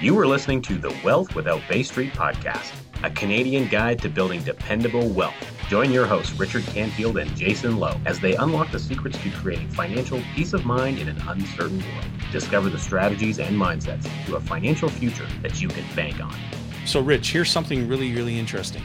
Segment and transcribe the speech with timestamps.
[0.00, 4.42] You are listening to the Wealth Without Bay Street podcast, a Canadian guide to building
[4.42, 5.34] dependable wealth.
[5.68, 9.68] Join your hosts, Richard Canfield and Jayson Lowe, as they unlock the secrets to creating
[9.68, 12.06] financial peace of mind in an uncertain world.
[12.32, 16.34] Discover the strategies and mindsets to a financial future that you can bank on.
[16.86, 18.82] So, Rich, here's something really, really interesting.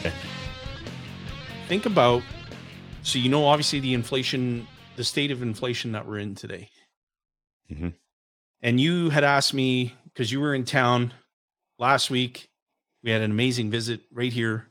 [0.00, 0.14] Okay.
[1.68, 2.22] Think about
[3.02, 6.70] so, you know, obviously the inflation, the state of inflation that we're in today.
[7.70, 7.88] Mm-hmm.
[8.62, 11.12] And you had asked me because you were in town
[11.78, 12.48] last week.
[13.02, 14.68] We had an amazing visit right here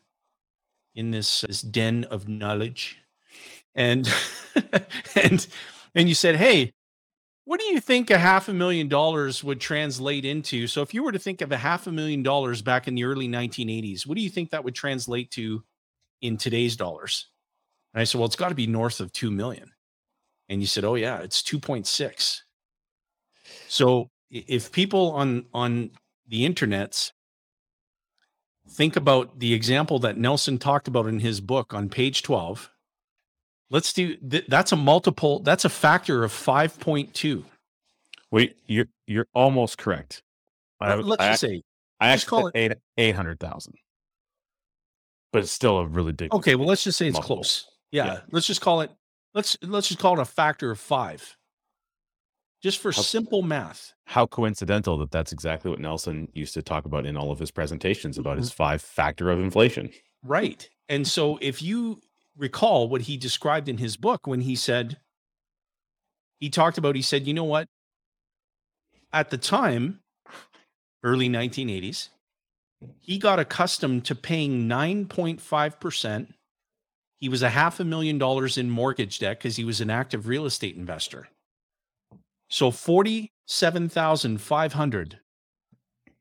[0.95, 2.97] in this, uh, this den of knowledge.
[3.75, 4.11] And
[5.15, 5.45] and
[5.93, 6.73] and you said, "Hey,
[7.43, 10.65] what do you think a half a million dollars would translate into?
[10.67, 13.03] So if you were to think of a half a million dollars back in the
[13.03, 15.63] early 1980s, what do you think that would translate to
[16.21, 17.27] in today's dollars?"
[17.93, 19.71] And I said, "Well, it's got to be north of 2 million."
[20.49, 22.41] And you said, "Oh yeah, it's 2.6."
[23.67, 25.91] So if people on on
[26.27, 27.11] the internets
[28.69, 32.69] think about the example that Nelson talked about in his book on page 12,
[33.69, 37.43] let's do th- that's a multiple that's a factor of 5.2.
[38.31, 40.23] Wait, you're you're almost correct.
[40.81, 41.61] I, Let's I, just say
[41.99, 43.75] I actually call it eight eight hundred thousand,
[45.31, 46.33] but it's still a really big.
[46.33, 47.37] okay, well let's just say it's Multiple.
[47.37, 47.65] close.
[47.91, 48.19] Yeah, Yeah.
[48.31, 48.91] let's just call it
[49.33, 51.37] let's let's just call it a factor of 5.
[52.65, 53.93] Just for How- simple math.
[54.05, 57.51] How coincidental that that's exactly what Nelson used to talk about in all of his
[57.51, 58.55] presentations about his mm-hmm.
[58.55, 59.91] five factor of inflation.
[60.23, 60.67] Right.
[60.89, 62.01] And so if you
[62.35, 64.97] recall what he described in his book when he said,
[66.39, 67.67] he talked about, he said, you know what?
[69.13, 69.99] At the time,
[71.03, 72.09] early 1980s,
[72.99, 76.33] he got accustomed to paying 9.5%.
[77.19, 80.27] He was a half a million dollars in mortgage debt because he was an active
[80.27, 81.27] real estate investor.
[82.47, 85.19] So 47,500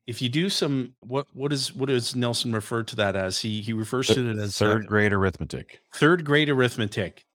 [0.07, 3.39] if you do some what what is what does Nelson refer to that as?
[3.39, 5.81] He he refers to it as uh, Third grade arithmetic.
[5.95, 7.25] third grade arithmetic.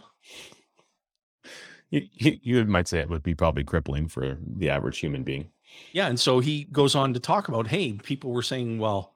[1.91, 5.51] You, you you might say it would be probably crippling for the average human being.
[5.93, 6.07] Yeah.
[6.09, 9.15] And so he goes on to talk about hey, people were saying, well,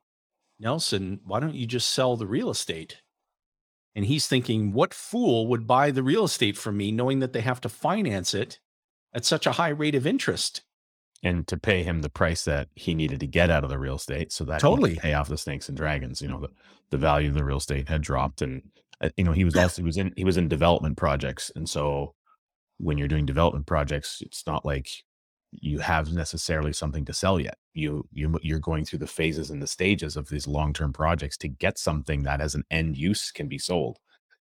[0.59, 3.03] Nelson, why don't you just sell the real estate?
[3.95, 7.41] And he's thinking, what fool would buy the real estate from me knowing that they
[7.41, 8.59] have to finance it
[9.15, 10.63] at such a high rate of interest?
[11.23, 13.97] and to pay him the price that he needed to get out of the real
[13.97, 14.97] estate so that Totally.
[14.97, 16.49] pay off the snakes and dragons you know the,
[16.91, 18.63] the value of the real estate had dropped and
[19.01, 21.69] uh, you know he was also he was in he was in development projects and
[21.69, 22.15] so
[22.79, 24.89] when you're doing development projects it's not like
[25.61, 29.63] you have necessarily something to sell yet you you you're going through the phases and
[29.63, 33.49] the stages of these long-term projects to get something that as an end use can
[33.49, 33.99] be sold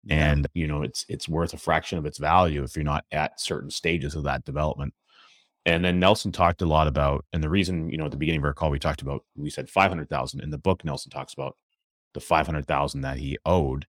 [0.09, 3.39] and you know it's it's worth a fraction of its value if you're not at
[3.39, 4.93] certain stages of that development
[5.65, 8.41] and then Nelson talked a lot about, and the reason, you know, at the beginning
[8.41, 11.55] of our call, we talked about, we said 500,000 in the book, Nelson talks about
[12.13, 13.87] the 500,000 that he owed.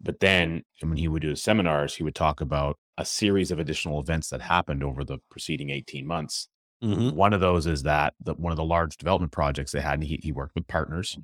[0.00, 3.58] But then when he would do his seminars, he would talk about a series of
[3.58, 6.48] additional events that happened over the preceding 18 months.
[6.82, 7.12] Mhm.
[7.14, 10.04] One of those is that the, one of the large development projects they had, and
[10.04, 11.18] he, he worked with partners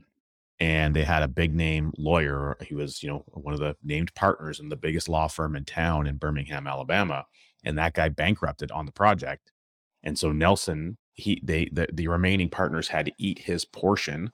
[0.61, 2.57] and they had a big name lawyer.
[2.63, 5.65] He was, you know, one of the named partners in the biggest law firm in
[5.65, 7.27] town in Birmingham, Alabama.
[7.65, 9.53] And that guy bankrupted on the project.
[10.03, 14.33] And so Nelson, he they the, the remaining partners had to eat his portion.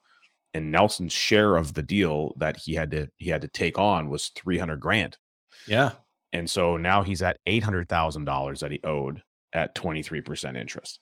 [0.55, 4.09] And Nelson's share of the deal that he had to he had to take on
[4.11, 5.19] was 300 grand.
[5.67, 5.93] Yeah.
[6.33, 9.23] And so now he's at $800,000 that he owed
[9.53, 11.01] at 23% interest.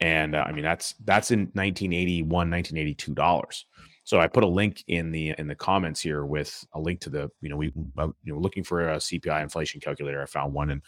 [0.00, 3.66] And uh, I mean, that's, that's in 1981, 1982 dollars.
[4.06, 7.10] So I put a link in the in the comments here with a link to
[7.10, 10.22] the you know we you know looking for a CPI inflation calculator.
[10.22, 10.80] I found one and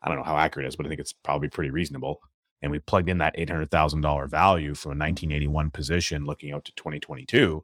[0.00, 2.20] I don't know how accurate it is, but I think it's probably pretty reasonable.
[2.62, 5.70] And we plugged in that eight hundred thousand dollar value from a nineteen eighty one
[5.70, 7.62] position, looking out to twenty twenty two,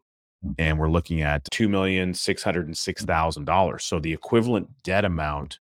[0.59, 3.85] and we're looking at two million six hundred and six thousand dollars.
[3.85, 5.59] So the equivalent debt amount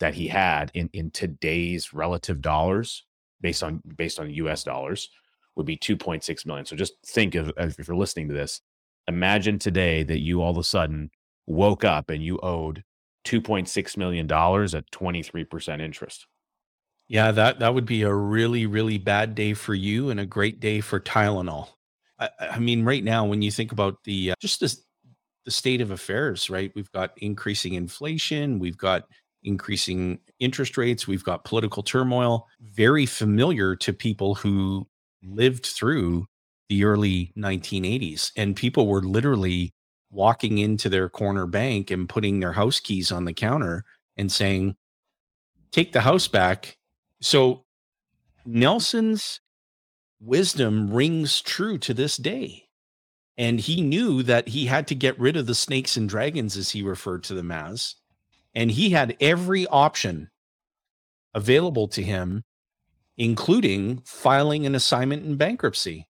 [0.00, 3.06] that he had in in today's relative dollars,
[3.40, 4.64] based on based on U.S.
[4.64, 5.10] dollars,
[5.56, 6.64] would be 2.6 million.
[6.66, 8.60] So just think of if you're listening to this,
[9.06, 11.10] imagine today that you all of a sudden
[11.46, 12.84] woke up and you owed
[13.26, 16.26] 2.6 million dollars at 23% interest.
[17.08, 20.60] Yeah, that that would be a really really bad day for you and a great
[20.60, 21.68] day for Tylenol.
[22.18, 24.84] I, I mean, right now when you think about the uh, just this,
[25.44, 26.70] the state of affairs, right?
[26.76, 29.08] We've got increasing inflation, we've got
[29.42, 34.86] increasing interest rates, we've got political turmoil, very familiar to people who
[35.22, 36.26] lived through
[36.68, 39.74] the early 1980s and people were literally
[40.10, 43.84] walking into their corner bank and putting their house keys on the counter
[44.16, 44.76] and saying
[45.72, 46.76] take the house back.
[47.20, 47.64] So
[48.46, 49.40] nelson's
[50.20, 52.68] wisdom rings true to this day.
[53.36, 56.70] And he knew that he had to get rid of the snakes and dragons as
[56.70, 57.96] he referred to them as
[58.54, 60.30] and he had every option
[61.34, 62.44] available to him
[63.20, 66.08] including filing an assignment in bankruptcy.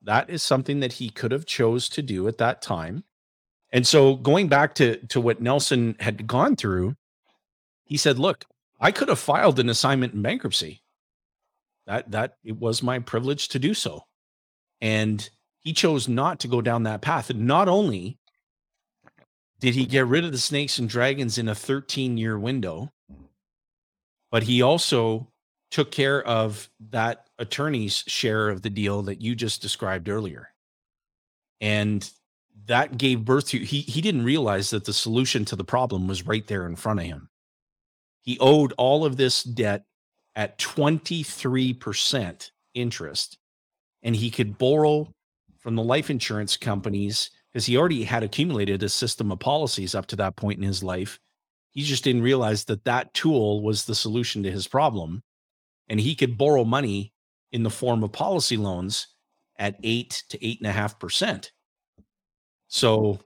[0.00, 3.04] That is something that he could have chose to do at that time.
[3.70, 6.96] And so going back to to what Nelson had gone through,
[7.84, 8.46] he said, "Look,
[8.80, 10.82] I could have filed an assignment in bankruptcy.
[11.86, 14.04] That that it was my privilege to do so."
[14.80, 15.28] And
[15.60, 17.28] he chose not to go down that path.
[17.28, 18.18] And not only
[19.60, 23.24] did he get rid of the snakes and dragons in a 13 year window, mm-hmm.
[24.30, 25.28] but he also
[25.70, 30.48] took care of that attorney's share of the deal that you just described earlier.
[31.60, 32.08] And
[32.66, 36.26] that gave birth to he he didn't realize that the solution to the problem was
[36.26, 37.28] right there in front of him.
[38.22, 39.84] He owed all of this debt
[40.36, 43.38] at 23% interest
[44.02, 45.12] and he could borrow
[45.58, 50.06] from the life insurance companies because he already had accumulated a system of policies up
[50.06, 51.18] to that point in his life.
[51.70, 55.22] He just didn't realize that that tool was the solution to his problem
[55.88, 57.12] and he could borrow money
[57.52, 59.06] in the form of policy loans
[59.58, 61.52] at eight to eight and a half percent.
[62.68, 63.20] So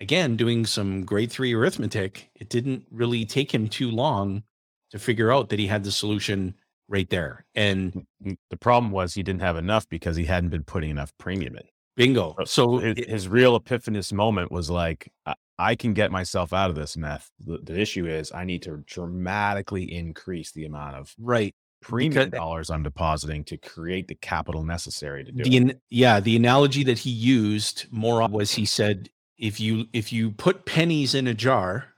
[0.00, 4.42] again, doing some grade three arithmetic, it didn't really take him too long
[4.90, 6.54] to figure out that he had the solution
[6.88, 7.44] right there.
[7.54, 10.90] And mm, mm, the problem was he didn't have enough because he hadn't been putting
[10.90, 11.64] enough premium in.
[11.96, 12.36] Bingo.
[12.44, 15.12] So his, his real epiphanous moment was like,
[15.58, 17.30] I can get myself out of this meth.
[17.38, 22.34] The, the, issue is I need to dramatically increase the amount of right premium because,
[22.34, 25.80] eh dollars I'm depositing to create the capital necessary to do the, it.
[25.90, 30.64] Yeah, the analogy that he used more was he said if you if you put
[30.64, 31.88] pennies in a jar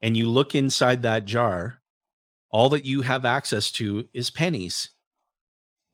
[0.00, 1.80] and you look inside that jar,
[2.50, 4.90] all that you have access to is pennies.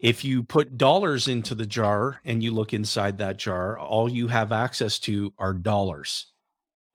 [0.00, 4.28] If you put dollars into the jar and you look inside that jar, all you
[4.28, 6.32] have access to are dollars.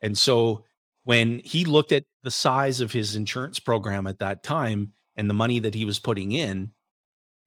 [0.01, 0.65] And so
[1.03, 5.35] when he looked at the size of his insurance program at that time and the
[5.35, 6.71] money that he was putting in,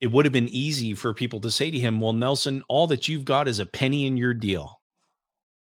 [0.01, 3.09] it would have been easy for people to say to him, Well, Nelson, all that
[3.09, 4.81] you've got is a penny in your deal.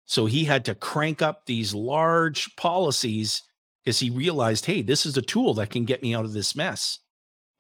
[0.06, 3.42] So he had to crank up these large policies
[3.84, 6.56] because he realized, Hey, this is a tool that can get me out of this
[6.56, 6.98] mess.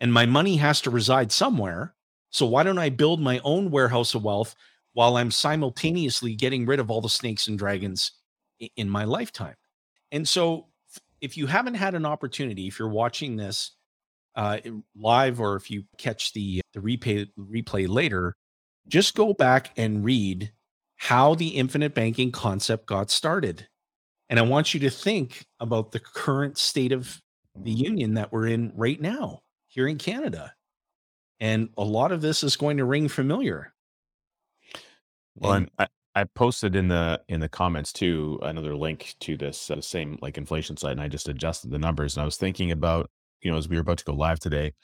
[0.00, 1.94] And my money has to reside somewhere.
[2.32, 4.54] So why don't I build my own warehouse of wealth
[4.94, 8.12] while I'm simultaneously getting rid of all the snakes and dragons
[8.76, 9.54] in my lifetime.
[10.10, 10.66] And so,
[11.20, 13.72] if you haven't had an opportunity, if you're watching this
[14.34, 14.58] uh,
[14.96, 18.34] live or if you catch the the replay replay later,
[18.88, 20.52] just go back and read
[20.96, 23.68] how the infinite banking concept got started.
[24.28, 27.20] And I want you to think about the current state of
[27.54, 30.54] the union that we're in right now here in Canada.
[31.40, 33.72] And a lot of this is going to ring familiar.
[35.34, 39.70] Well, and, I, I posted in the in the comments too another link to this
[39.70, 42.16] uh, same like inflation site, and I just adjusted the numbers.
[42.16, 43.10] And I was thinking about
[43.40, 44.74] you know as we were about to go live today,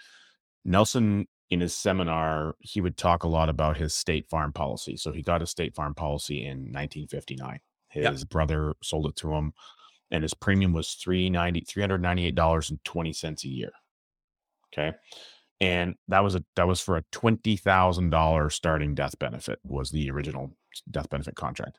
[0.65, 4.97] Nelson in his seminar he would talk a lot about his state farm policy.
[4.97, 7.59] So he got a state farm policy in 1959.
[7.89, 8.29] His yep.
[8.29, 9.53] brother sold it to him,
[10.11, 13.73] and his premium was 390 398 dollars and twenty cents a year.
[14.73, 14.97] Okay,
[15.61, 19.91] and that was a that was for a twenty thousand dollar starting death benefit was
[19.91, 20.53] the original
[20.91, 21.79] death benefit contract.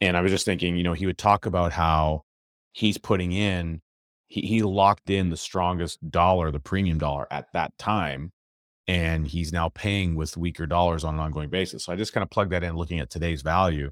[0.00, 2.22] And I was just thinking, you know, he would talk about how
[2.72, 3.80] he's putting in,
[4.26, 8.32] he, he locked in the strongest dollar, the premium dollar at that time
[8.86, 11.84] and he's now paying with weaker dollars on an ongoing basis.
[11.84, 13.90] So I just kind of plug that in looking at today's value.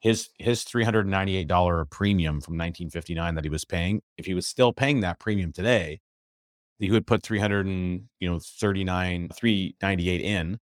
[0.00, 5.00] His his $398 premium from 1959 that he was paying, if he was still paying
[5.00, 6.00] that premium today,
[6.78, 10.58] he would put 300 and, you know, 39 398 in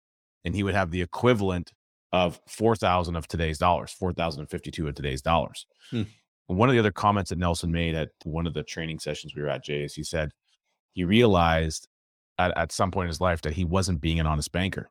[0.46, 1.74] and he would have the equivalent
[2.14, 5.66] of 4000 of today's dollars, 4052 of today's dollars.
[5.92, 6.04] Hmm.
[6.48, 9.42] One of the other comments that Nelson made at one of the training sessions we
[9.42, 10.32] were at, Jay, is he said
[10.94, 11.90] he realized
[12.38, 14.90] at, at some point in his life that he wasn't being an honest banker.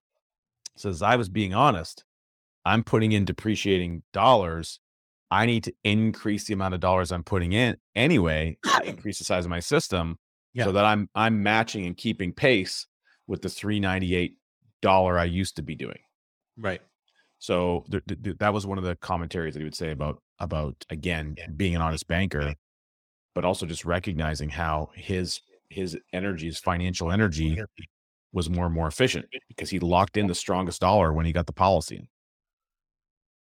[0.77, 2.05] Says, I was being honest.
[2.67, 4.81] I'm putting in depreciating dollars.
[5.31, 9.47] I need to increase the amount of dollars I'm putting in anyway, increase the size
[9.47, 10.19] of my system
[10.57, 10.65] yeah.
[10.65, 12.87] so that I'm I'm matching and keeping pace
[13.27, 14.37] with the 398
[14.83, 15.99] dollar I used to be doing.
[16.59, 16.81] Right.
[17.39, 20.75] So th- th- that was one of the commentaries that he would say about about
[20.91, 21.49] again yeah.
[21.55, 22.55] being an honest banker,
[23.35, 27.61] but also just recognizing how his his energy, his financial energy
[28.33, 31.47] was more and more efficient because he locked in the strongest dollar when he got
[31.47, 32.09] the policy.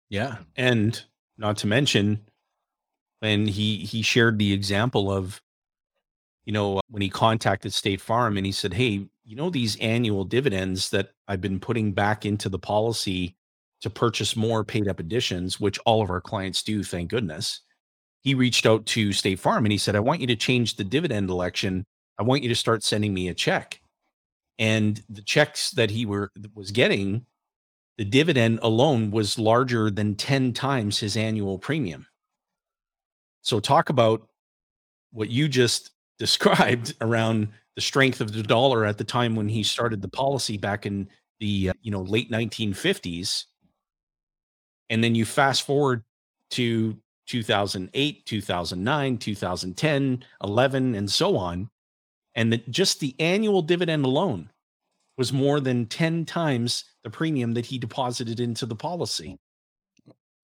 [0.10, 0.38] Yeah.
[0.58, 1.01] And
[1.38, 2.25] not to mention,
[3.22, 5.41] and he he shared the example of,
[6.46, 9.75] you know, uh, when he contacted State Farm and he said, Hey, you know, these
[9.77, 13.36] annual dividends that I've been putting back into the policy
[13.81, 17.62] to purchase more paid up additions, which all of our clients do, thank goodness.
[18.22, 20.84] He reached out to State Farm and he said, I want you to change the
[20.84, 21.86] dividend election
[22.19, 23.81] I want you to start sending me a check.
[24.60, 27.25] And the checks that he were was getting,
[27.98, 32.08] the dividend alone was larger than 10 times his annual premium.
[33.41, 34.27] So talk about
[35.12, 39.63] what you just described around the strength of the dollar at the time when he
[39.63, 41.07] started the policy back in
[41.39, 43.45] the uh, you know late 1950s
[44.89, 46.03] and then you fast forward
[46.49, 46.97] to
[47.27, 51.69] 2008 2009 2010 11 and so on
[52.35, 54.49] and that just the annual dividend alone
[55.17, 59.38] was more than 10 times the premium that he deposited into the policy.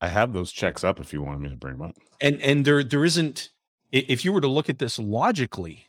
[0.01, 1.95] I have those checks up if you want me to bring them up.
[2.21, 3.49] And and there there isn't
[3.91, 5.87] if you were to look at this logically,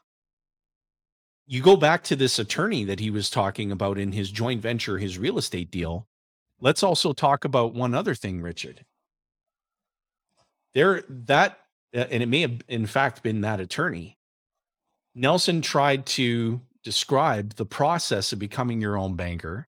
[1.46, 4.98] you go back to this attorney that he was talking about in his joint venture,
[4.98, 6.06] his real estate deal.
[6.60, 8.84] Let's also talk about one other thing, Richard.
[10.74, 11.58] There that
[11.94, 14.16] uh, and it may have in fact been that attorney
[15.16, 19.66] Nelson tried to describe the process of becoming your own banker.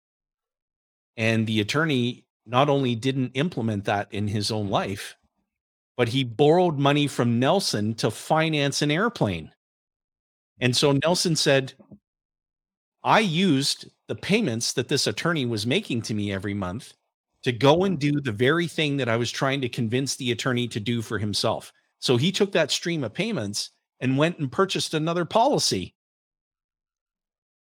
[1.17, 5.17] And the attorney not only didn't implement that in his own life,
[5.97, 9.53] but he borrowed money from Nelson to finance an airplane.
[10.61, 11.73] And so Nelson said,
[13.03, 16.93] I used the payments that this attorney was making to me every month
[17.43, 20.69] to go and do the very thing that I was trying to convince the attorney
[20.69, 21.73] to do for himself.
[21.99, 23.71] So he took that stream of payments
[24.01, 25.95] and went and purchased another policy.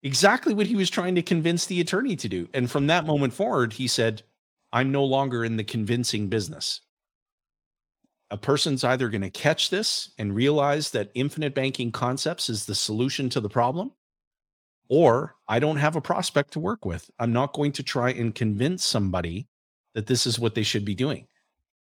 [0.04, 2.48] Exactly what he was trying to convince the attorney to do.
[2.54, 4.24] And from that moment forward, he said,
[4.72, 6.82] I'm no longer in the convincing business.
[8.30, 12.76] A person's either going to catch this and realize that infinite banking concepts is the
[12.76, 13.92] solution to the problem,
[14.90, 17.10] or I don't have a prospect to work with.
[17.20, 19.48] I'm not going to try and convince somebody
[19.94, 21.28] that this is what they should be doing.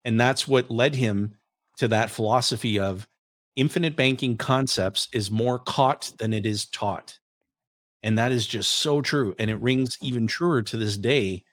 [0.03, 1.35] And that's what led him
[1.77, 3.07] to that philosophy of
[3.55, 7.19] infinite banking concepts is more caught than it is taught.
[8.03, 9.35] And that is just so true.
[9.37, 11.43] And it rings even truer to this day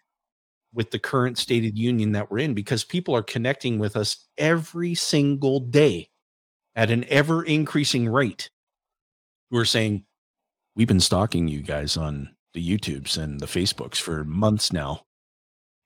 [0.78, 4.94] with the current stated union that we're in because people are connecting with us every
[4.94, 6.08] single day
[6.76, 8.48] at an ever increasing rate.
[9.50, 10.04] We're saying,
[10.76, 15.02] we've been stalking you guys on the YouTubes and the Facebooks for months now.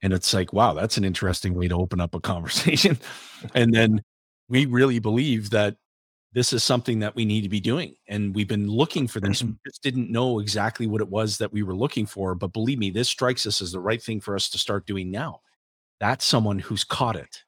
[0.03, 2.99] And it's like, wow, that's an interesting way to open up a conversation.
[3.55, 4.03] and then
[4.47, 5.75] we really believe that
[6.33, 7.95] this is something that we need to be doing.
[8.07, 9.43] And we've been looking for this.
[9.43, 9.49] Mm.
[9.49, 12.33] We just didn't know exactly what it was that we were looking for.
[12.33, 15.11] But believe me, this strikes us as the right thing for us to start doing
[15.11, 15.41] now.
[15.99, 17.43] That's someone who's caught it.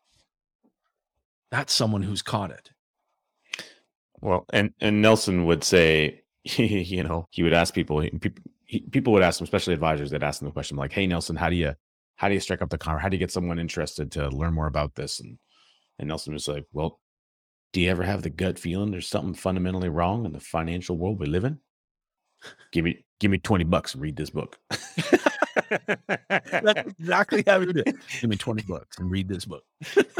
[1.49, 2.69] That's someone who's caught it.
[4.21, 8.43] Well, and and Nelson would say, you know, he would ask people, people,
[8.91, 11.49] people would ask him, especially advisors, that ask him the question like, "Hey, Nelson, how
[11.49, 11.75] do you
[12.15, 12.97] how do you strike up the car?
[12.97, 15.37] How do you get someone interested to learn more about this?" And
[15.99, 16.99] and Nelson was like, "Well,
[17.75, 21.19] do you ever have the gut feeling there's something fundamentally wrong in the financial world
[21.19, 21.59] we live in?
[22.71, 24.57] Give me give me 20 bucks and read this book.
[24.69, 27.97] That's exactly how we do it.
[28.21, 29.63] Give me 20 bucks and read this book.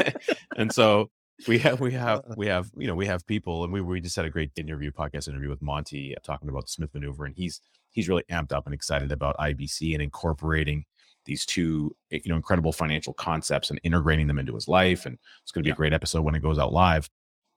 [0.58, 1.10] and so
[1.48, 4.16] we have we have we have you know we have people and we we just
[4.16, 7.34] had a great interview podcast interview with Monty uh, talking about the Smith maneuver and
[7.34, 10.84] he's he's really amped up and excited about IBC and incorporating
[11.24, 15.52] these two you know incredible financial concepts and integrating them into his life and it's
[15.52, 15.74] going to be yeah.
[15.74, 17.08] a great episode when it goes out live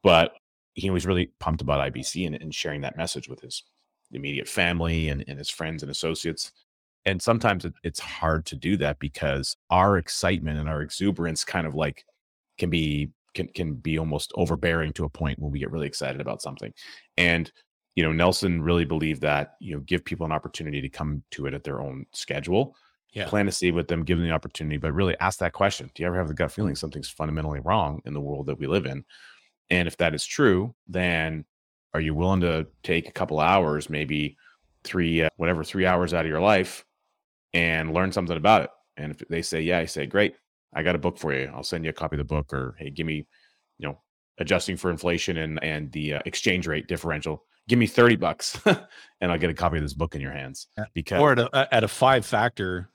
[0.03, 0.33] but
[0.73, 3.63] he was really pumped about IBC and, and sharing that message with his
[4.11, 6.51] immediate family and, and his friends and associates.
[7.05, 11.67] and sometimes it, it's hard to do that because our excitement and our exuberance kind
[11.67, 12.05] of like
[12.57, 16.19] can be can can be almost overbearing to a point when we get really excited
[16.19, 16.73] about something
[17.17, 17.51] and
[17.95, 21.45] you know nelson really believed that you know give people an opportunity to come to
[21.45, 22.75] it at their own schedule
[23.13, 23.27] Yeah.
[23.27, 26.01] plant a seed with them give them the opportunity but really ask that question do
[26.01, 28.85] you ever have the gut feeling something's fundamentally wrong in the world that we live
[28.87, 29.05] in
[29.69, 31.45] and if that is true then
[31.93, 34.37] are you willing to take a couple hours maybe
[34.83, 36.85] three uh, whatever three hours out of your life
[37.53, 38.69] and learn something about it?
[38.97, 40.35] And if they say yeah i say great
[40.73, 41.51] i got a book for you.
[41.53, 43.25] I'll send you a copy of the book or hey give me
[43.77, 43.99] you know
[44.37, 49.31] adjusting for inflation and and the uh, exchange rate differential give me 30 bucks and
[49.31, 51.83] i'll get a copy of this book in your hands because or at a, at
[51.83, 52.89] a five factor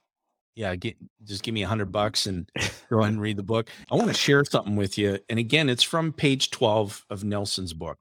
[0.55, 2.51] yeah get just give me a hundred bucks and
[2.91, 3.69] go ahead and read the book.
[3.91, 7.73] I want to share something with you and again it's from page 12 of nelson's
[7.73, 7.99] book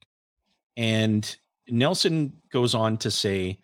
[0.77, 1.36] and
[1.67, 3.60] nelson goes on to say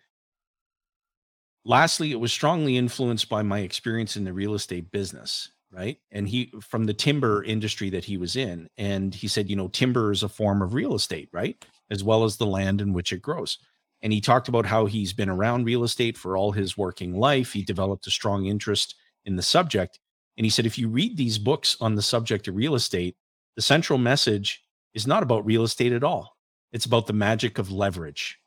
[1.64, 5.98] lastly it was strongly influenced by my experience in the real estate business right?
[6.10, 9.68] And he from the timber industry that he was in and he said you know
[9.68, 11.64] timber is a form of real estate right?
[11.90, 13.58] As well as the land in which it grows
[14.02, 17.52] and he talked about how he's been around real estate for all his working life.
[17.52, 20.00] He developed a strong interest in the subject.
[20.36, 23.16] And he said, if you read these books on the subject of real estate,
[23.56, 24.64] the central message
[24.94, 26.36] is not about real estate at all.
[26.72, 28.38] It's about the magic of leverage.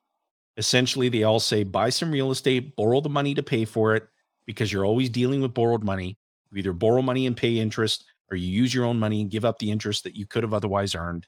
[0.58, 4.08] Essentially, they all say buy some real estate, borrow the money to pay for it,
[4.46, 6.18] because you're always dealing with borrowed money.
[6.52, 9.46] You either borrow money and pay interest, or you use your own money and give
[9.46, 11.28] up the interest that you could have otherwise earned.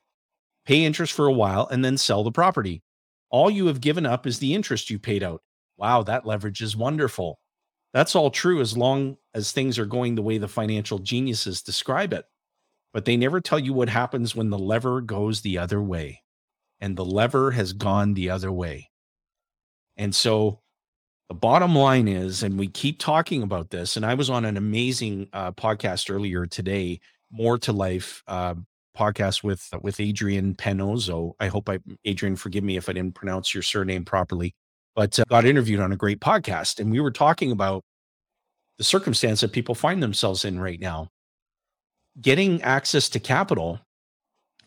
[0.65, 2.81] Pay interest for a while and then sell the property.
[3.35, 5.41] All you have given up is the interest you paid out.
[5.75, 7.37] Wow, that leverage is wonderful.
[7.91, 12.13] That's all true as long as things are going the way the financial geniuses describe
[12.13, 12.23] it.
[12.93, 16.23] But they never tell you what happens when the lever goes the other way.
[16.79, 18.89] And the lever has gone the other way.
[19.97, 20.61] And so
[21.27, 24.55] the bottom line is, and we keep talking about this, and I was on an
[24.55, 27.01] amazing uh, podcast earlier today,
[27.31, 28.55] More to Life uh,
[28.95, 31.33] podcast with with Adrian Penozo.
[31.39, 34.53] I hope I Adrian forgive me if I didn't pronounce your surname properly,
[34.95, 37.83] but uh, got interviewed on a great podcast and we were talking about
[38.77, 41.09] the circumstance that people find themselves in right now.
[42.19, 43.79] Getting access to capital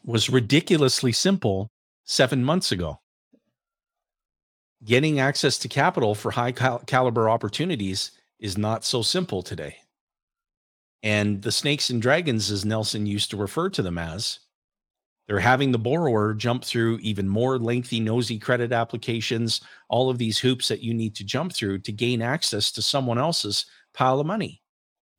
[0.05, 1.69] was ridiculously simple
[2.05, 3.01] 7 months ago.
[4.85, 9.79] Getting access to capital for high cal- caliber opportunities is not so simple today.
[11.03, 14.41] And the snakes and dragons, as Nelson used to refer to them as,
[15.27, 20.39] they're having the borrower jump through even more lengthy, nosy credit applications, all of these
[20.39, 24.27] hoops that you need to jump through to gain access to someone else's pile of
[24.27, 24.63] money.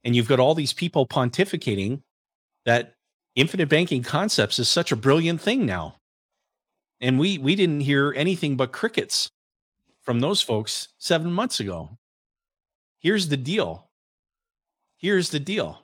[0.04, 2.02] And you've got all these people pontificating
[2.66, 2.96] that
[3.36, 5.96] infinite banking concepts is such a brilliant thing now.
[7.02, 9.30] And we we didn't hear anything but crickets
[10.02, 11.98] from those folks 7 months ago.
[13.00, 13.89] Here's the deal
[15.00, 15.80] here's the deal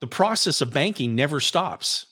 [0.00, 2.06] the process of banking never stops.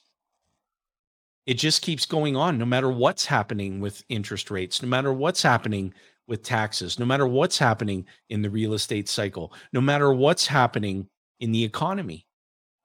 [1.46, 5.42] It just keeps going on no matter what's happening with interest rates, no matter what's
[5.42, 5.92] happening
[6.26, 11.06] with taxes, no matter what's happening in the real estate cycle, no matter what's happening
[11.40, 12.26] in the economy.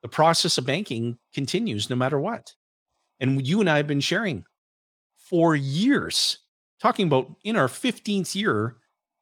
[0.01, 2.53] The process of banking continues no matter what.
[3.21, 4.43] And you and I have been sharing
[5.17, 6.39] for years,
[6.81, 8.77] talking about in our 15th year,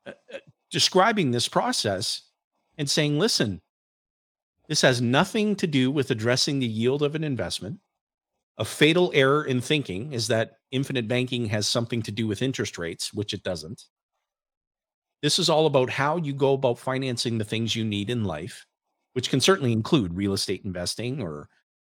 [0.05, 0.37] uh, uh,
[0.71, 2.23] describing this process
[2.77, 3.61] and saying, listen,
[4.67, 7.79] this has nothing to do with addressing the yield of an investment.
[8.57, 12.77] A fatal error in thinking is that infinite banking has something to do with interest
[12.77, 13.83] rates, which it doesn't.
[15.21, 18.65] This is all about how you go about financing the things you need in life,
[19.13, 21.47] which can certainly include real estate investing or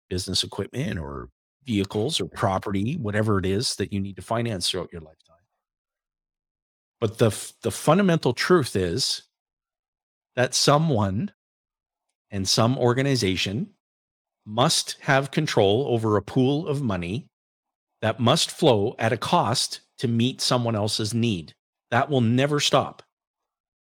[0.10, 1.30] business equipment or
[1.66, 5.18] vehicles or property, whatever it is that you need to finance throughout your lifetime.
[7.00, 7.30] But the,
[7.64, 9.24] the fundamental truth is
[10.36, 11.32] that someone
[12.32, 13.70] and some organization
[14.46, 17.28] must have control over a pool of money
[18.02, 21.54] that must flow at a cost to meet someone else's need.
[21.92, 23.04] That will never stop.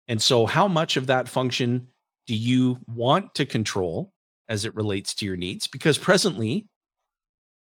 [0.09, 1.89] And so, how much of that function
[2.27, 4.13] do you want to control
[4.49, 5.67] as it relates to your needs?
[5.67, 6.67] Because presently,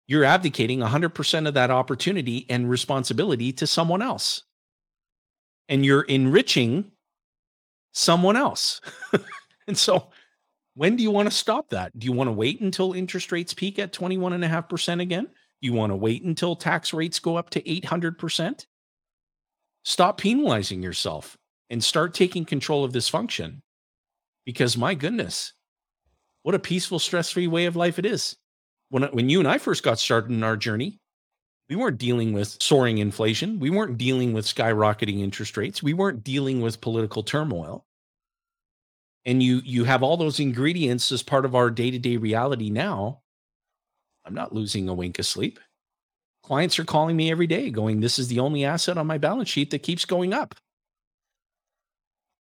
[0.07, 4.43] you're abdicating 100% of that opportunity and responsibility to someone else.
[5.69, 6.91] And you're enriching
[7.93, 8.81] someone else.
[9.67, 10.09] and so,
[10.75, 11.97] when do you want to stop that?
[11.97, 15.27] Do you want to wait until interest rates peak at 21.5% again?
[15.61, 18.65] You want to wait until tax rates go up to 800%?
[19.83, 21.37] Stop penalizing yourself
[21.69, 23.61] and start taking control of this function.
[24.45, 25.53] Because my goodness,
[26.43, 28.35] what a peaceful, stress free way of life it is.
[28.89, 30.99] When, when you and I first got started in our journey,
[31.69, 33.59] we weren't dealing with soaring inflation.
[33.59, 35.81] We weren't dealing with skyrocketing interest rates.
[35.81, 37.85] We weren't dealing with political turmoil.
[39.25, 43.21] And you you have all those ingredients as part of our day-to-day reality now
[44.25, 45.59] i'm not losing a wink of sleep.
[46.43, 49.49] Clients are calling me every day going this is the only asset on my balance
[49.49, 50.55] sheet that keeps going up.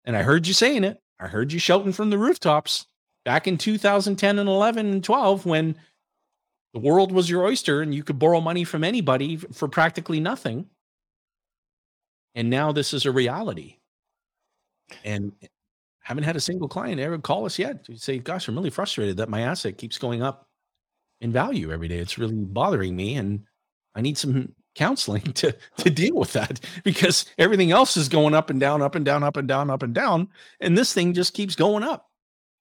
[0.06, 1.02] And i heard you saying it.
[1.20, 2.86] I heard you shouting from the rooftops
[3.26, 5.76] back in 2010 and 11 and 12 when
[6.74, 10.68] the world was your oyster and you could borrow money from anybody for practically nothing.
[12.36, 13.78] And now this is a reality.
[15.04, 15.34] And
[16.08, 19.18] haven't had a single client ever call us yet to say, "Gosh, I'm really frustrated
[19.18, 20.48] that my asset keeps going up
[21.20, 21.98] in value every day.
[21.98, 23.44] It's really bothering me, and
[23.94, 28.50] I need some counseling to to deal with that because everything else is going up
[28.50, 30.30] and down, up and down, up and down, up and down,
[30.62, 32.10] and this thing just keeps going up.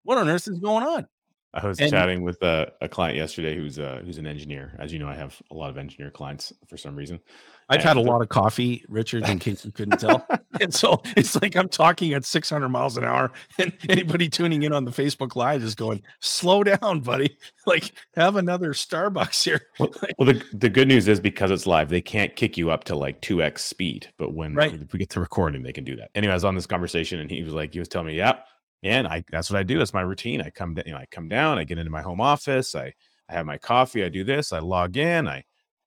[0.04, 1.06] What on earth is going on?"
[1.54, 4.76] I was and, chatting with a, a, client yesterday who's a, who's an engineer.
[4.80, 7.20] As you know, I have a lot of engineer clients for some reason,
[7.68, 10.26] I've had a lot of coffee, Richard, in case you couldn't tell.
[10.60, 14.72] and so it's like I'm talking at 600 miles an hour, and anybody tuning in
[14.72, 17.36] on the Facebook Live is going, "Slow down, buddy!
[17.66, 21.88] Like, have another Starbucks here." well, well, the the good news is because it's live,
[21.88, 24.12] they can't kick you up to like two x speed.
[24.18, 24.78] But when right.
[24.92, 26.10] we get to recording, they can do that.
[26.14, 28.40] Anyway, I was on this conversation, and he was like, he was telling me, "Yeah,
[28.84, 29.80] and I that's what I do.
[29.80, 30.40] It's my routine.
[30.40, 32.94] I come, you know, I come down, I get into my home office, I
[33.28, 35.44] I have my coffee, I do this, I log in, I."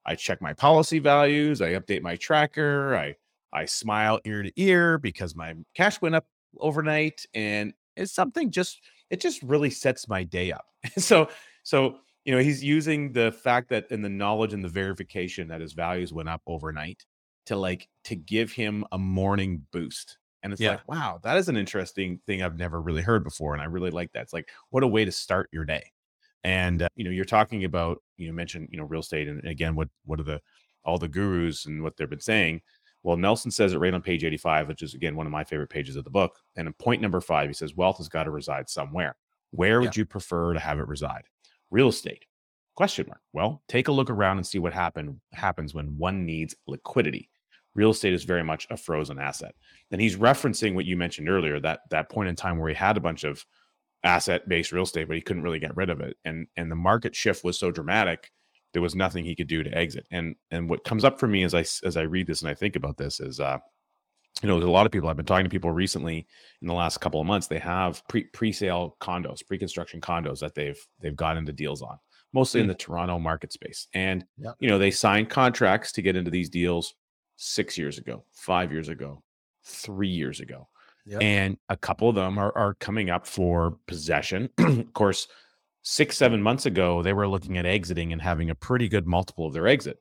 [0.07, 3.15] I check my policy values, I update my tracker, I
[3.53, 6.25] I smile ear to ear because my cash went up
[6.59, 10.65] overnight and it's something just it just really sets my day up.
[10.97, 11.29] so
[11.63, 15.61] so you know he's using the fact that in the knowledge and the verification that
[15.61, 17.05] his values went up overnight
[17.47, 20.71] to like to give him a morning boost and it's yeah.
[20.71, 23.91] like wow that is an interesting thing i've never really heard before and i really
[23.91, 25.91] like that it's like what a way to start your day
[26.47, 29.45] and uh, you know, you're talking about you know mentioned you know real estate, and
[29.45, 30.41] again, what what are the
[30.85, 32.61] all the gurus and what they've been saying.
[33.03, 35.69] Well, Nelson says it right on page 85, which is again one of my favorite
[35.69, 36.37] pages of the book.
[36.55, 39.17] And in point number five, he says wealth has got to reside somewhere.
[39.51, 40.01] Where would yeah.
[40.01, 41.23] you prefer to have it reside?
[41.69, 42.25] Real estate?
[42.75, 43.21] Question mark.
[43.33, 47.29] Well, take a look around and see what happen happens when one needs liquidity.
[47.77, 49.55] Real estate is very much a frozen asset.
[49.91, 52.97] And he's referencing what you mentioned earlier, that that point in time where he had
[52.97, 53.45] a bunch of
[54.03, 56.17] asset based real estate, but he couldn't really get rid of it.
[56.25, 58.31] And and the market shift was so dramatic,
[58.73, 60.07] there was nothing he could do to exit.
[60.11, 62.55] And and what comes up for me as I as I read this and I
[62.55, 63.59] think about this is uh
[64.43, 65.09] you know, there's a lot of people.
[65.09, 66.27] I've been talking to people recently
[66.61, 67.47] in the last couple of months.
[67.47, 71.81] They have pre pre sale condos, pre construction condos that they've they've got into deals
[71.81, 71.97] on,
[72.33, 73.87] mostly in the Toronto market space.
[73.93, 74.55] And yep.
[74.59, 76.93] you know, they signed contracts to get into these deals
[77.37, 79.23] six years ago, five years ago,
[79.63, 80.67] three years ago.
[81.05, 81.21] Yep.
[81.21, 84.49] And a couple of them are, are coming up for possession.
[84.57, 85.27] of course,
[85.83, 89.47] six, seven months ago, they were looking at exiting and having a pretty good multiple
[89.47, 89.97] of their exit.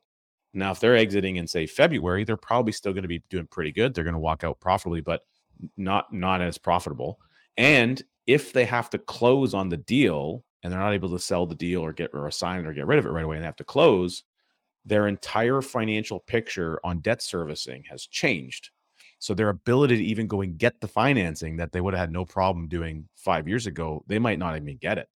[0.53, 3.71] Now, if they're exiting in say February, they're probably still going to be doing pretty
[3.71, 3.93] good.
[3.93, 5.21] They're going to walk out profitably, but
[5.77, 7.19] not not as profitable.
[7.55, 11.45] And if they have to close on the deal and they're not able to sell
[11.45, 13.43] the deal or get or assign it or get rid of it right away and
[13.43, 14.23] they have to close,
[14.87, 18.71] their entire financial picture on debt servicing has changed
[19.19, 22.11] so their ability to even go and get the financing that they would have had
[22.11, 25.07] no problem doing five years ago, they might not even get it.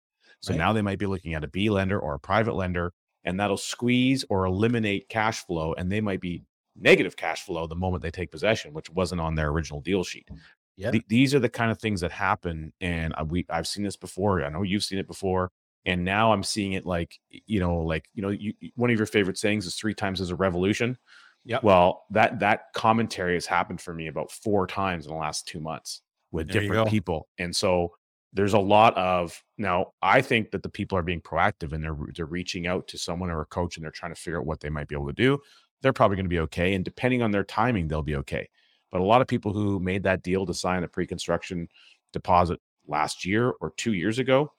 [0.40, 0.58] So right.
[0.58, 2.92] now they might be looking at a B lender or a private lender,
[3.24, 6.44] and that'll squeeze or eliminate cash flow, and they might be
[6.76, 10.26] negative cash flow the moment they take possession, which wasn't on their original deal sheet.
[10.32, 10.38] Mm,
[10.76, 13.84] yeah, Th- these are the kind of things that happen, and uh, we I've seen
[13.84, 14.42] this before.
[14.42, 15.50] I know you've seen it before,
[15.86, 19.06] and now I'm seeing it like you know, like you know, you, one of your
[19.06, 20.98] favorite sayings is three times as a revolution.
[21.44, 21.60] Yeah.
[21.62, 25.60] Well, that that commentary has happened for me about four times in the last two
[25.60, 27.92] months with there different people, and so
[28.32, 29.92] there's a lot of now.
[30.02, 33.30] I think that the people are being proactive and they're they're reaching out to someone
[33.30, 35.12] or a coach and they're trying to figure out what they might be able to
[35.12, 35.38] do.
[35.82, 38.48] They're probably going to be okay, and depending on their timing, they'll be okay.
[38.92, 41.68] But a lot of people who made that deal to sign a pre-construction
[42.12, 44.52] deposit last year or two years ago,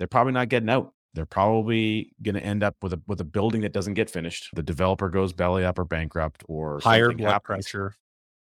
[0.00, 3.24] they're probably not getting out they're probably going to end up with a with a
[3.24, 4.50] building that doesn't get finished.
[4.54, 7.46] The developer goes belly up or bankrupt or higher blood happens.
[7.46, 7.94] pressure.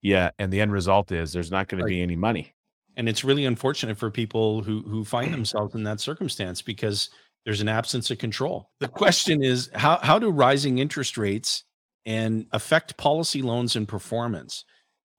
[0.02, 2.54] Yeah, and the end result is there's not going to be any money.
[2.98, 7.10] And it's really unfortunate for people who who find themselves in that circumstance because
[7.46, 8.70] there's an absence of control.
[8.80, 11.64] The question is how how do rising interest rates
[12.06, 14.66] and affect policy loans and performance?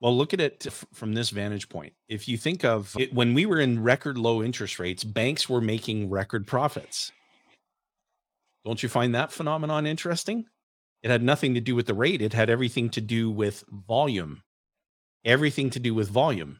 [0.03, 1.93] Well, look at it from this vantage point.
[2.09, 5.61] If you think of it, when we were in record low interest rates, banks were
[5.61, 7.13] making record profits.
[8.65, 10.43] Don't you find that phenomenon interesting?
[11.03, 14.43] It had nothing to do with the rate, it had everything to do with volume.
[15.23, 16.59] Everything to do with volume.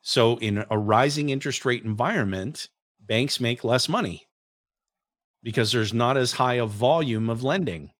[0.00, 4.26] So, in a rising interest rate environment, banks make less money
[5.42, 7.90] because there's not as high a volume of lending.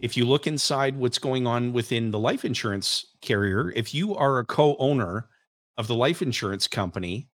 [0.00, 4.38] If you look inside what's going on within the life insurance carrier, if you are
[4.38, 5.28] a co owner
[5.76, 7.28] of the life insurance company,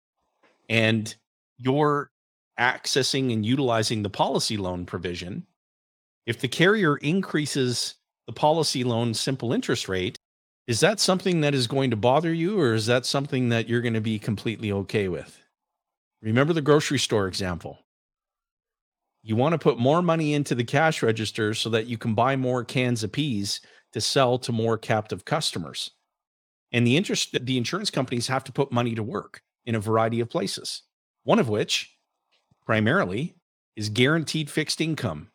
[0.67, 1.15] and
[1.57, 2.09] you're
[2.59, 5.45] accessing and utilizing the policy loan provision,
[6.25, 10.17] if the carrier increases the policy loan simple interest rate,
[10.67, 13.81] is that something that is going to bother you or is that something that you're
[13.81, 15.39] going to be completely okay with?
[16.23, 17.84] Remember the grocery store example.
[19.27, 22.35] You want to put more money into the cash register so that you can buy
[22.35, 23.59] more cans of peas
[23.93, 25.89] to sell to more captive customers.
[26.71, 30.19] And the interest the insurance companies have to put money to work in a variety
[30.19, 30.83] of places.
[31.23, 31.97] One of which
[32.67, 33.35] primarily
[33.75, 35.31] is guaranteed fixed income.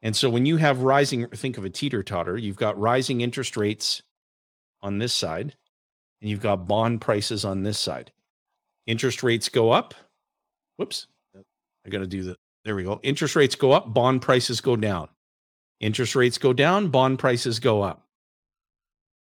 [0.00, 3.58] And so when you have rising, think of a teeter totter, you've got rising interest
[3.58, 4.00] rates
[4.80, 5.54] on this side,
[6.22, 8.10] and you've got bond prices on this side.
[8.86, 9.92] Interest rates go up.
[10.76, 11.08] Whoops.
[11.88, 13.00] I got to do the, there we go.
[13.02, 15.08] Interest rates go up, bond prices go down.
[15.80, 18.06] Interest rates go down, bond prices go up.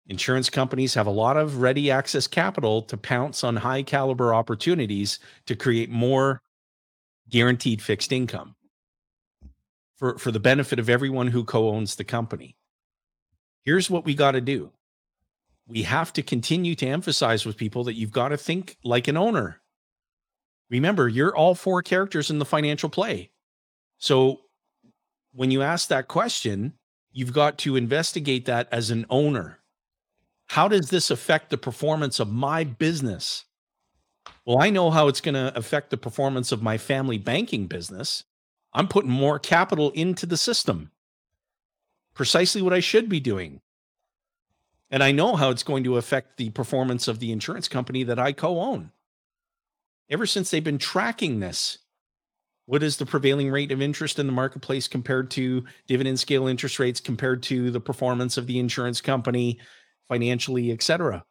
[0.08, 5.20] Insurance companies have a lot of ready access capital to pounce on high caliber opportunities
[5.46, 6.42] to create more
[7.28, 8.56] guaranteed fixed income
[9.94, 12.56] for, for the benefit of everyone who co owns the company.
[13.64, 14.72] Here's what we got to do
[15.68, 19.16] we have to continue to emphasize with people that you've got to think like an
[19.16, 19.60] owner.
[20.70, 23.30] Remember, you're all four characters in the financial play.
[23.98, 24.40] So
[25.32, 26.74] when you ask that question,
[27.12, 29.58] you've got to investigate that as an owner.
[30.46, 33.44] How does this affect the performance of my business?
[34.44, 38.24] Well, I know how it's going to affect the performance of my family banking business.
[38.72, 40.90] I'm putting more capital into the system.
[42.14, 43.60] Precisely what I should be doing.
[44.90, 48.18] And I know how it's going to affect the performance of the insurance company that
[48.18, 48.90] I co own.
[50.10, 51.78] Ever since they've been tracking this,
[52.66, 56.78] what is the prevailing rate of interest in the marketplace compared to dividend scale interest
[56.78, 59.58] rates, compared to the performance of the insurance company
[60.08, 61.24] financially, et cetera?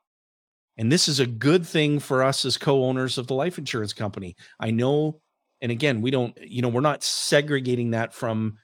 [0.77, 3.93] And this is a good thing for us as co owners of the life insurance
[3.93, 4.35] company.
[4.59, 5.21] I know
[5.61, 8.57] and again we don't you know we're not segregating that from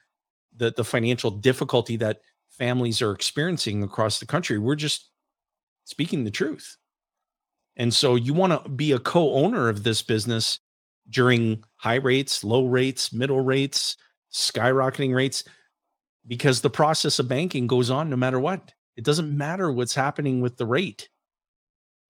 [0.56, 2.18] the the financial difficulty that
[2.50, 5.10] families are experiencing across the country we're just
[5.84, 6.76] speaking the truth
[7.76, 10.60] and so you want to be a co-owner of this business
[11.08, 13.96] during high rates low rates middle rates
[14.32, 15.44] skyrocketing rates
[16.26, 20.40] because the process of banking goes on no matter what it doesn't matter what's happening
[20.40, 21.08] with the rate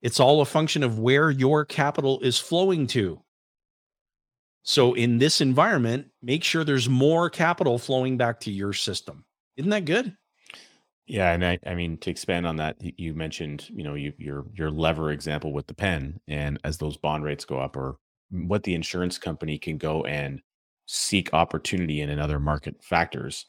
[0.01, 3.21] it's all a function of where your capital is flowing to
[4.67, 9.23] so in this environment, make sure there's more capital flowing back to your system.
[9.55, 10.13] Isn't that good?
[11.07, 14.45] Yeah, and I, I mean to expand on that, you mentioned you know you, your
[14.53, 17.97] your lever example with the pen, and as those bond rates go up, or
[18.29, 20.41] what the insurance company can go and
[20.85, 23.45] seek opportunity in another market factors,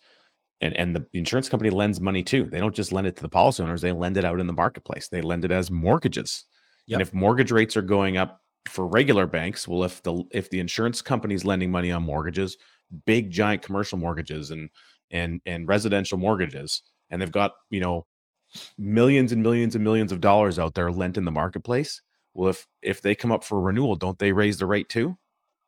[0.61, 2.45] and and the insurance company lends money too.
[2.45, 4.53] They don't just lend it to the policy owners; they lend it out in the
[4.53, 5.09] marketplace.
[5.09, 6.45] They lend it as mortgages.
[6.87, 6.97] Yep.
[6.97, 10.61] And if mortgage rates are going up for regular banks, well, if the if the
[10.61, 12.57] insurance company's lending money on mortgages,
[13.07, 14.71] big giant commercial mortgages and
[15.11, 18.07] and and residential mortgages, and they've got you know
[18.79, 22.03] millions and millions and millions of dollars out there lent in the marketplace.
[22.35, 25.17] Well, if if they come up for renewal, don't they raise the rate too?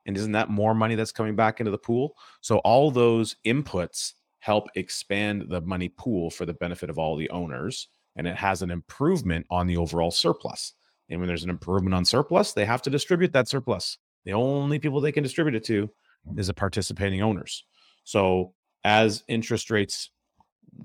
[0.06, 2.14] And isn't that more money that's coming back into the pool?
[2.40, 7.30] So all those inputs help expand the money pool for the benefit of all the
[7.30, 10.74] owners, and it has an improvement on the overall surplus.
[11.10, 13.98] And when there's an improvement on surplus, they have to distribute that surplus.
[14.24, 15.90] The only people they can distribute it to
[16.36, 17.64] is the participating owners.
[18.04, 20.10] So as interest rates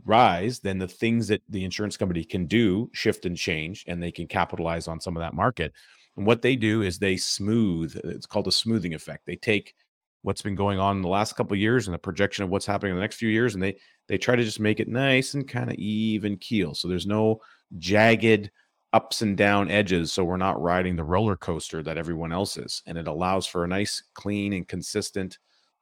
[0.05, 4.11] rise, then the things that the insurance company can do shift and change, and they
[4.11, 5.73] can capitalize on some of that market.
[6.17, 7.99] And what they do is they smooth.
[8.03, 9.25] It's called a smoothing effect.
[9.25, 9.73] They take
[10.21, 12.91] what's been going on in the last couple years and the projection of what's happening
[12.91, 15.47] in the next few years, and they they try to just make it nice and
[15.47, 16.73] kind of even keel.
[16.73, 17.41] So there's no
[17.77, 18.51] jagged
[18.93, 22.81] ups and down edges so we're not riding the roller coaster that everyone else is
[22.85, 25.38] and it allows for a nice clean and consistent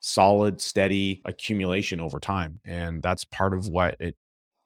[0.06, 4.18] solid steady accumulation over time and that's part of what it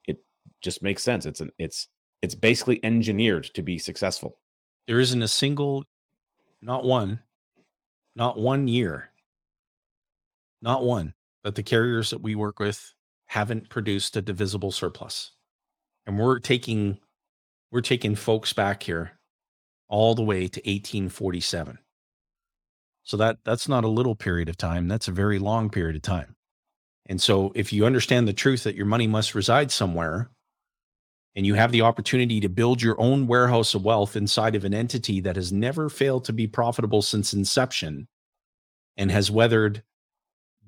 [0.08, 0.18] it
[0.60, 1.26] just makes sense.
[1.26, 1.86] It's an it's
[2.22, 4.40] it's basically engineered to be successful.
[4.88, 5.84] There isn't a single
[6.60, 7.20] not one
[8.16, 9.12] not one year
[10.60, 12.92] not one that the carriers that we work with
[13.26, 15.30] haven't produced a divisible surplus.
[16.04, 16.98] And we're taking
[17.70, 19.12] we're taking folks back here
[19.88, 21.78] all the way to 1847.
[23.08, 26.02] So that that's not a little period of time, that's a very long period of
[26.02, 26.36] time.
[27.06, 30.28] And so if you understand the truth that your money must reside somewhere
[31.34, 34.74] and you have the opportunity to build your own warehouse of wealth inside of an
[34.74, 38.08] entity that has never failed to be profitable since inception
[38.98, 39.82] and has weathered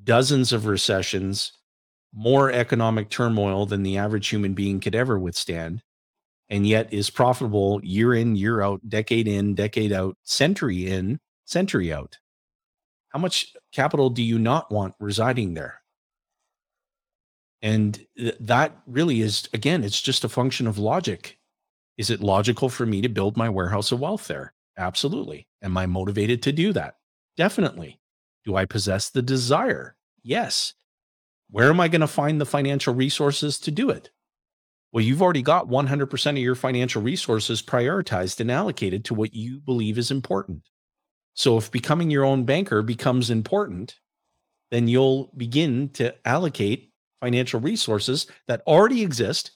[0.03, 1.53] dozens of recessions,
[2.11, 5.83] more economic turmoil than the average human being could ever withstand,
[6.48, 11.92] and yet is profitable year in, year out, decade in, decade out, century in, century
[11.92, 12.16] out.
[13.10, 15.82] How much capital do you not want residing there?
[17.62, 21.38] And th- that really is, again, it's just a function of logic.
[21.98, 24.54] Is it logical for me to build my warehouse of wealth there?
[24.78, 25.46] Absolutely.
[25.62, 26.94] Am I motivated to do that?
[27.36, 28.00] Definitely.
[28.44, 29.96] Do I possess the desire?
[30.22, 30.74] Yes.
[31.50, 34.10] Where am I going to find the financial resources to do it?
[34.92, 39.60] Well, you've already got 100% of your financial resources prioritized and allocated to what you
[39.60, 40.69] believe is important.
[41.34, 43.96] So if becoming your own banker becomes important,
[44.70, 46.90] then you'll begin to allocate
[47.20, 49.52] financial resources that already exist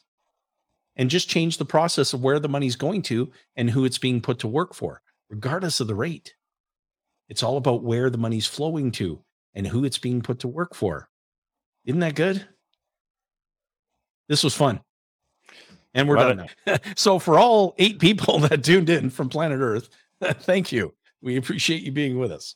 [0.96, 4.20] and just change the process of where the money's going to and who it's being
[4.20, 6.34] put to work for, regardless of the rate.
[7.28, 9.22] It's all about where the money's flowing to
[9.54, 11.08] and who it's being put to work for.
[11.84, 12.46] Isn't that good?
[14.28, 14.80] This was fun.
[15.94, 16.76] And we're Love done now.
[16.96, 19.88] so, for all eight people that tuned in from planet Earth,
[20.22, 20.92] thank you.
[21.24, 22.54] We appreciate you being with us.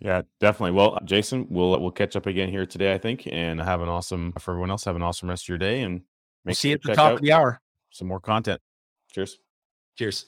[0.00, 0.72] yeah, definitely.
[0.72, 4.32] Well, Jayson, we'll we'll catch up again here today, I think, and have an awesome
[4.38, 4.84] for everyone else.
[4.84, 6.02] Have an awesome rest of your day, and
[6.44, 7.60] we'll see you at the top of the hour.
[7.90, 8.60] Some more content.
[9.12, 9.38] Cheers.
[9.96, 10.26] Cheers.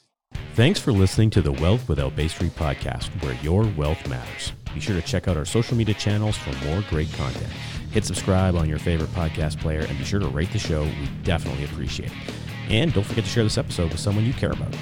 [0.55, 4.53] Thanks for listening to the Wealth Without Bay Street podcast, where your wealth matters.
[4.73, 7.51] Be sure to check out our social media channels for more great content.
[7.91, 10.85] Hit subscribe on your favorite podcast player and be sure to rate the show.
[10.85, 12.35] We definitely appreciate it.
[12.69, 14.75] And don't forget to share this episode with someone you care about.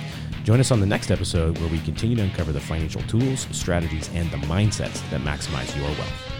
[0.44, 4.10] Join us on the next episode where we continue to uncover the financial tools, strategies,
[4.12, 6.31] and the mindsets that maximize your wealth.